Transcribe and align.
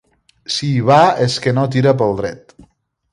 Si 0.53 0.69
hi 0.77 0.79
va 0.87 0.97
és 1.25 1.37
que 1.43 1.53
no 1.57 1.65
tira 1.75 1.93
pel 2.01 2.17
dret. 2.23 2.57